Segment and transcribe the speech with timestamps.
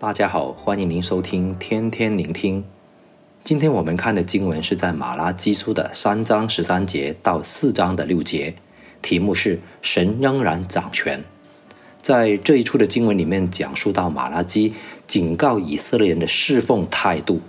[0.00, 2.64] 大家好，欢迎您收听天天聆听。
[3.42, 8.54] 今天我们看的经文是在马拉基书的三章十三节到四章的六节，
[9.02, 11.22] 题目是“神仍然掌权”。
[12.00, 14.72] 在这一处的经文里面，讲述到马拉基
[15.06, 17.42] 警告以色列人的侍奉态度，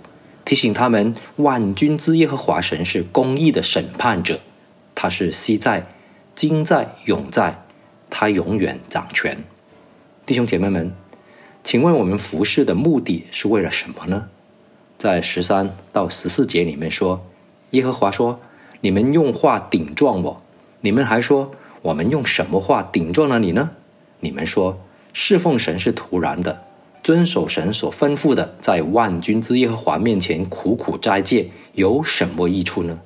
[0.44, 4.40] 提醒他们万军之耶和华神是公义的审判者，
[4.94, 5.86] 他是昔在、
[6.34, 7.64] 今在、永在，
[8.10, 9.42] 他永远掌权。
[10.26, 10.94] 弟兄姐妹们。
[11.64, 14.28] 请问我们服侍的目的是为了什么呢？
[14.98, 17.24] 在十三到十四节里面说，
[17.70, 18.40] 耶和华说
[18.82, 20.42] ：“你们用话顶撞我，
[20.80, 21.52] 你们还说
[21.82, 23.70] 我们用什么话顶撞了你呢？
[24.20, 24.80] 你们说
[25.12, 26.62] 侍奉神是徒然的，
[27.02, 33.00] 遵守神所吩咐的，在万军之耶和华面前苦苦斋戒，有什么益处呢？”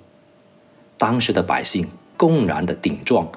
[0.99, 3.31] 当时的百姓公然的顶撞，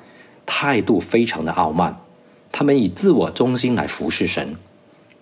[0.45, 1.99] 态度非常的傲慢，
[2.53, 4.55] 他们以自我中心来服侍神。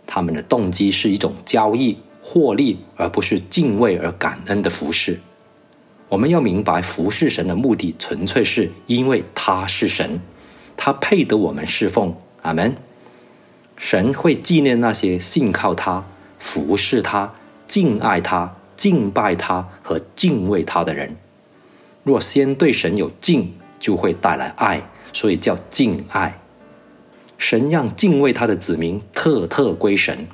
[0.07, 5.19] 他们的动机是一种交易获利，而不是敬畏而感恩的服侍。
[6.09, 10.21] 我们要明白，服侍神的目的纯粹是因为他是神，
[10.77, 12.15] 他配得我们侍奉。
[12.41, 12.75] 阿门。
[13.75, 16.05] 神会纪念那些信靠他、
[16.39, 17.35] 服侍他、
[17.67, 21.17] 敬爱他、敬拜他和敬畏他的人。
[22.03, 26.39] 若先对神有敬，就会带来爱，所以叫敬爱。
[27.37, 30.27] 神让敬畏他的子民特特归神，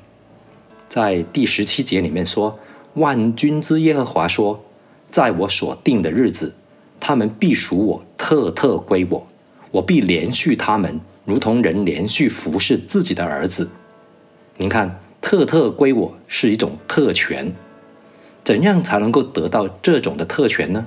[0.88, 2.60] 在第十七节里面说
[2.96, 4.64] ：“万军之耶和华说，
[5.10, 6.56] 在我所定的日子，
[7.00, 9.28] 他们必属我，特特归我。
[9.72, 13.70] 我必连续他们，如同人连续服侍自己的儿子。”
[14.58, 17.54] 您看，特特归我是一种特权。
[18.44, 20.86] 怎样才能够得到这种的特权呢？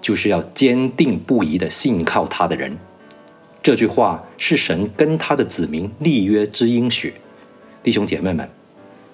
[0.00, 2.78] 就是要坚定不移的信靠他的人。
[3.64, 7.14] 这句话是神跟他的子民立约之应许，
[7.82, 8.46] 弟兄姐妹们，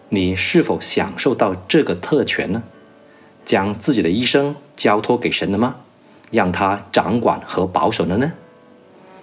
[0.08, 2.64] 你是否享受到这个特权呢？
[3.44, 5.76] 将自己的一生交托给神了吗？
[6.32, 8.32] 让他掌管和保守了呢？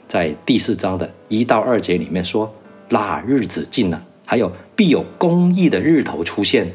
[0.08, 2.56] 在第四章的一到二节里面说，
[2.88, 6.72] 那日子近了，还有必有公义的日头出现。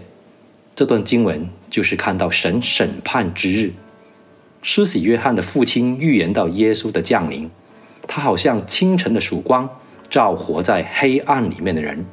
[0.75, 3.73] 这段经文就是看到神审判之日。
[4.61, 7.51] 施洗约翰的父亲预言到耶稣的降临。
[8.15, 9.67] 他好像清晨的曙光，
[10.11, 12.05] 照活在黑暗里面的人。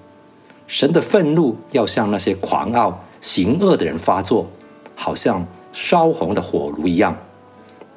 [0.65, 4.49] 神的愤怒要向那些狂傲行恶的人发作，
[4.95, 7.17] 好像烧红的火炉一样。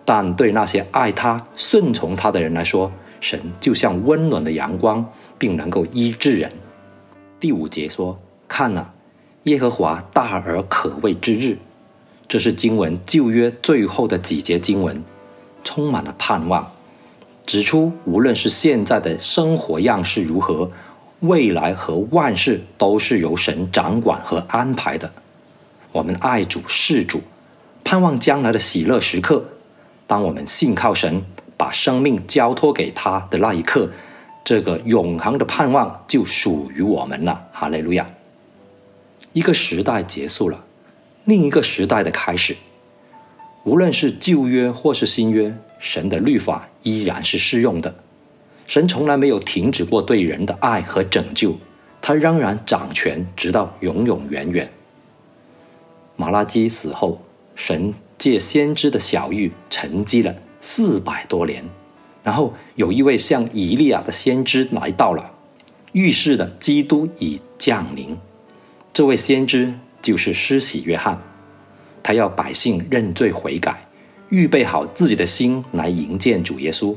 [0.04, 5.08] 但对那些爱他、顺从他的人来说，神就像温暖的阳光，
[5.38, 6.50] 并能够医治人。
[7.38, 8.18] 第五节说
[8.48, 8.92] ：“看哪，
[9.44, 11.56] 耶和华大而可畏之日。”
[12.26, 15.04] 这是经文旧约最后的几节经文，
[15.62, 16.72] 充满了盼望。
[17.44, 20.70] 指出，无论是现在的生活样式如何，
[21.20, 25.12] 未来和万事都是由神掌管和安排的。
[25.90, 27.20] 我们爱主、事主，
[27.84, 29.44] 盼望将来的喜乐时刻。
[30.06, 31.24] 当我们信靠神，
[31.56, 33.90] 把生命交托给他的那一刻，
[34.44, 37.48] 这个永恒的盼望就属于我们了。
[37.52, 38.06] 哈利路亚！
[39.32, 40.64] 一个时代结束了，
[41.24, 42.56] 另一个时代的开始。
[43.64, 45.54] 无论是旧约或是新约。
[45.82, 47.92] 神的律法依然是适用的，
[48.68, 51.58] 神从来没有停止过对人的爱和拯救，
[52.00, 54.70] 他仍然掌权，直到永永远远。
[56.14, 57.20] 马拉基死后，
[57.56, 61.64] 神借先知的小玉沉寂了四百多年，
[62.22, 65.32] 然后有一位像以利亚的先知来到了，
[65.90, 68.16] 预示的基督已降临。
[68.92, 71.20] 这位先知就是施洗约翰，
[72.04, 73.88] 他要百姓认罪悔改。
[74.32, 76.96] 预备好自己的心来迎接主耶稣，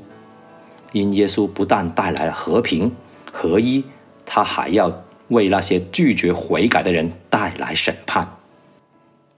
[0.94, 2.94] 因耶稣不但带来了和平
[3.30, 3.84] 合一，
[4.26, 8.38] 他还要为那些拒绝悔改的人带来审判。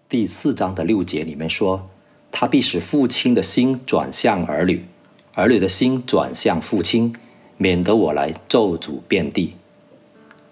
[0.07, 1.89] 第四章的六节里面说
[2.31, 4.85] ：“他必使父亲的心转向儿女，
[5.33, 7.15] 儿女的心转向父亲，
[7.57, 9.55] 免得我来咒诅遍地。”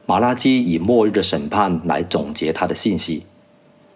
[0.08, 3.28] 马拉基以末日的审判来总结他的信息，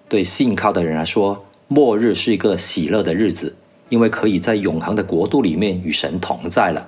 [0.08, 1.46] 对信靠的人来说。
[1.72, 3.56] 末日是一个喜乐的日子，
[3.90, 6.88] 因为可以在永恒的国度里面与神同在了。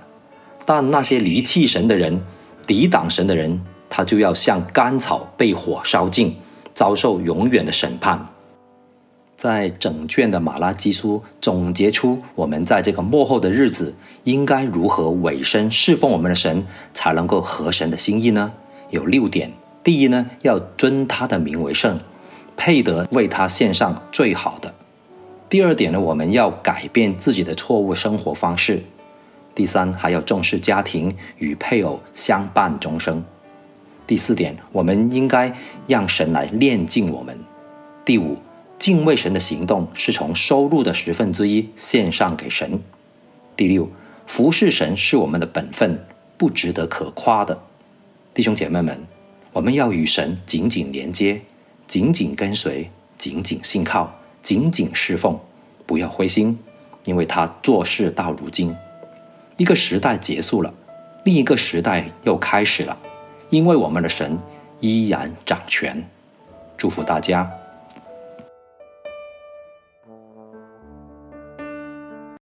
[0.65, 2.19] 但那些离弃神的人、
[2.65, 3.61] 抵挡神的人，
[3.91, 6.35] 他就要像干草被火烧尽，
[6.73, 8.25] 遭受永远的审判。
[9.37, 13.93] 在整卷的马拉基书总结出，我们在这个末后的日子
[14.23, 18.51] 应该如何委身侍奉我们的神，才能够合神的心意呢？
[18.89, 19.51] 有六点。
[19.83, 21.99] 第一呢，要尊他的名为圣。
[22.55, 24.73] 配得为他献上最好的。
[25.49, 28.83] 第二点呢，我们要改变自己的错误生活方式。
[29.53, 33.23] 第三，还要重视家庭与配偶相伴终生。
[34.07, 35.53] 第四点，我们应该
[35.87, 37.37] 让神来炼净我们。
[38.05, 38.37] 第五，
[38.79, 42.79] 敬畏神的行动是从收入的十分之一献上给神。
[43.57, 43.89] 第六，
[44.25, 46.05] 服侍神是我们的本分，
[46.37, 47.61] 不值得可夸的。
[48.33, 49.05] 弟兄姐妹们，
[49.51, 51.41] 我们要与神紧紧连接，
[51.91, 55.37] 紧紧跟随，紧紧信靠，紧紧侍奉，
[55.85, 56.57] 不要灰心，
[57.03, 58.73] 因为他做事到如今，
[59.57, 60.73] 一个时代结束了，
[61.25, 62.97] 另一个时代又开始了，
[63.49, 64.39] 因为我们的神
[64.79, 66.01] 依然掌权。
[66.77, 67.60] 祝福大家。